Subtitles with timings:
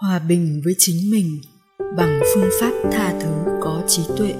[0.00, 1.40] hòa bình với chính mình
[1.96, 4.34] bằng phương pháp tha thứ có trí tuệ.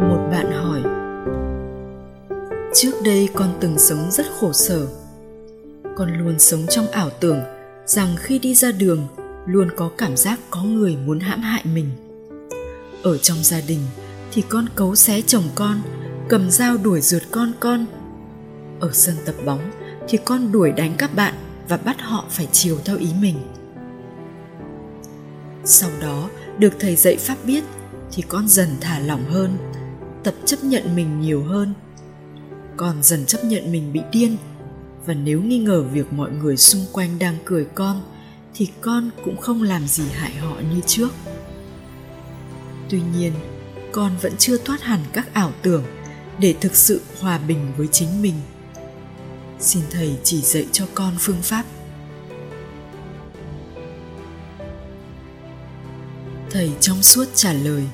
[0.00, 0.82] Một bạn hỏi,
[2.74, 4.86] trước đây con từng sống rất khổ sở.
[5.96, 7.40] Con luôn sống trong ảo tưởng
[7.86, 9.06] rằng khi đi ra đường,
[9.46, 11.90] luôn có cảm giác có người muốn hãm hại mình
[13.02, 13.80] ở trong gia đình
[14.32, 15.80] thì con cấu xé chồng con,
[16.28, 17.86] cầm dao đuổi rượt con con.
[18.80, 19.70] Ở sân tập bóng
[20.08, 21.34] thì con đuổi đánh các bạn
[21.68, 23.36] và bắt họ phải chiều theo ý mình.
[25.64, 27.64] Sau đó, được thầy dạy pháp biết
[28.12, 29.56] thì con dần thả lỏng hơn,
[30.24, 31.74] tập chấp nhận mình nhiều hơn.
[32.76, 34.36] Con dần chấp nhận mình bị điên
[35.06, 38.02] và nếu nghi ngờ việc mọi người xung quanh đang cười con
[38.54, 41.10] thì con cũng không làm gì hại họ như trước
[42.88, 43.32] tuy nhiên,
[43.92, 45.84] con vẫn chưa thoát hẳn các ảo tưởng
[46.38, 48.34] để thực sự hòa bình với chính mình.
[49.60, 51.64] Xin thầy chỉ dạy cho con phương pháp.
[56.50, 57.84] Thầy trong suốt trả lời,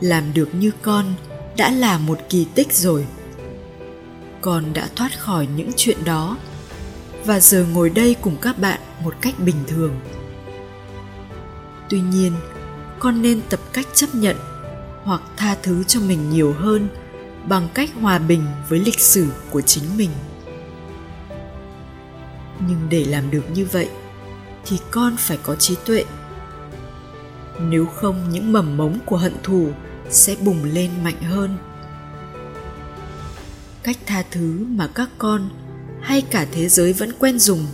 [0.00, 1.14] làm được như con
[1.56, 3.06] đã là một kỳ tích rồi.
[4.40, 6.36] Con đã thoát khỏi những chuyện đó
[7.24, 10.00] và giờ ngồi đây cùng các bạn một cách bình thường.
[11.88, 12.32] Tuy nhiên
[13.02, 14.36] con nên tập cách chấp nhận
[15.04, 16.88] hoặc tha thứ cho mình nhiều hơn
[17.48, 20.10] bằng cách hòa bình với lịch sử của chính mình.
[22.68, 23.88] Nhưng để làm được như vậy
[24.66, 26.04] thì con phải có trí tuệ.
[27.60, 29.68] Nếu không, những mầm mống của hận thù
[30.10, 31.56] sẽ bùng lên mạnh hơn.
[33.82, 35.48] Cách tha thứ mà các con,
[36.00, 37.66] hay cả thế giới vẫn quen dùng,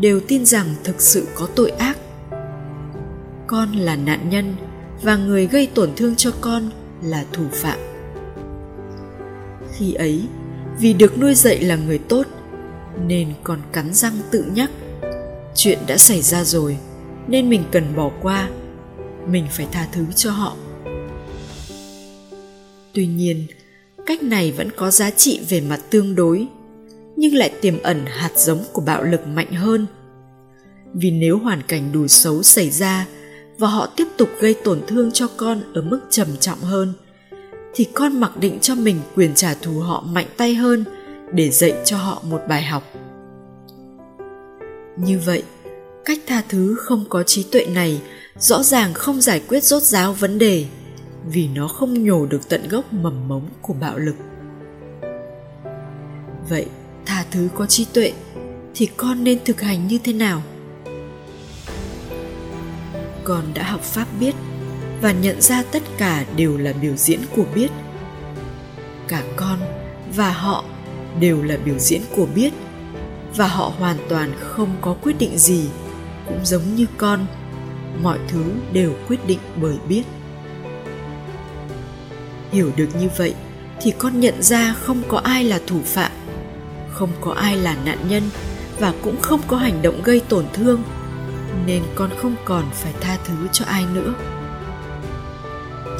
[0.00, 1.98] đều tin rằng thực sự có tội ác
[3.46, 4.54] con là nạn nhân
[5.02, 6.70] và người gây tổn thương cho con
[7.02, 7.78] là thủ phạm.
[9.72, 10.22] Khi ấy,
[10.78, 12.26] vì được nuôi dạy là người tốt,
[13.06, 14.70] nên con cắn răng tự nhắc,
[15.54, 16.78] chuyện đã xảy ra rồi,
[17.28, 18.48] nên mình cần bỏ qua,
[19.26, 20.56] mình phải tha thứ cho họ.
[22.92, 23.46] Tuy nhiên,
[24.06, 26.46] cách này vẫn có giá trị về mặt tương đối,
[27.16, 29.86] nhưng lại tiềm ẩn hạt giống của bạo lực mạnh hơn.
[30.94, 33.06] Vì nếu hoàn cảnh đủ xấu xảy ra
[33.58, 36.92] và họ tiếp tục gây tổn thương cho con ở mức trầm trọng hơn,
[37.74, 40.84] thì con mặc định cho mình quyền trả thù họ mạnh tay hơn
[41.32, 42.82] để dạy cho họ một bài học.
[44.96, 45.42] Như vậy,
[46.04, 48.00] cách tha thứ không có trí tuệ này
[48.38, 50.66] rõ ràng không giải quyết rốt ráo vấn đề,
[51.28, 54.14] vì nó không nhổ được tận gốc mầm mống của bạo lực.
[56.48, 56.66] Vậy,
[57.06, 58.12] tha thứ có trí tuệ
[58.74, 60.42] thì con nên thực hành như thế nào?
[63.26, 64.34] Con đã học pháp biết
[65.00, 67.68] và nhận ra tất cả đều là biểu diễn của biết.
[69.08, 69.58] Cả con
[70.14, 70.64] và họ
[71.20, 72.52] đều là biểu diễn của biết
[73.36, 75.68] và họ hoàn toàn không có quyết định gì,
[76.26, 77.26] cũng giống như con,
[78.02, 80.02] mọi thứ đều quyết định bởi biết.
[82.52, 83.34] Hiểu được như vậy
[83.80, 86.12] thì con nhận ra không có ai là thủ phạm,
[86.90, 88.22] không có ai là nạn nhân
[88.78, 90.82] và cũng không có hành động gây tổn thương
[91.66, 94.14] nên con không còn phải tha thứ cho ai nữa.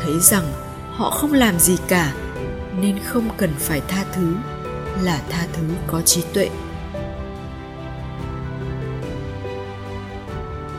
[0.03, 0.45] Thấy rằng
[0.93, 2.15] họ không làm gì cả,
[2.81, 4.35] nên không cần phải tha thứ
[5.03, 6.51] là tha thứ có trí tuệ.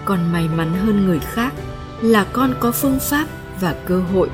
[0.06, 1.54] Con may mắn hơn người khác
[2.02, 3.28] là con có phương pháp
[3.60, 4.30] và cơ hội.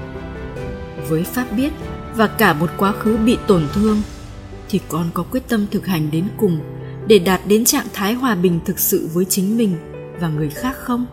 [1.09, 1.73] Với pháp biết
[2.15, 4.01] và cả một quá khứ bị tổn thương,
[4.69, 6.59] thì con có quyết tâm thực hành đến cùng
[7.07, 9.92] để đạt đến trạng thái hòa bình thực sự với chính mình
[10.23, 11.05] và người khác không?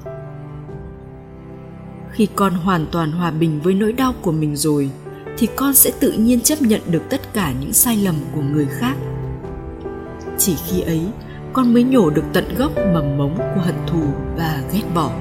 [2.12, 4.90] Khi con hoàn toàn hòa bình với nỗi đau của mình rồi,
[5.38, 8.66] thì con sẽ tự nhiên chấp nhận được tất cả những sai lầm của người
[8.66, 8.94] khác.
[10.38, 11.00] Chỉ khi ấy,
[11.52, 14.02] con mới nhổ được tận gốc mầm mống của hận thù
[14.36, 15.12] và ghét bỏ.